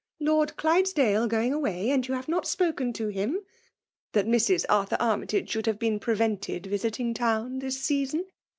—^Lord 0.19 0.55
Clydesdale 0.55 1.27
going 1.27 1.53
away, 1.53 1.91
and 1.91 2.07
you 2.07 2.15
have 2.15 2.27
not 2.27 2.47
spoken 2.47 2.91
to 2.93 3.09
him!)— 3.09 3.39
that 4.13 4.25
Mrs. 4.25 4.65
Arthur 4.67 4.97
Armytage 4.99 5.51
should 5.51 5.67
have 5.67 5.77
been 5.77 5.99
prevented 5.99 6.65
visiting 6.65 7.13
town 7.13 7.59
this 7.59 7.79
season. 7.79 8.25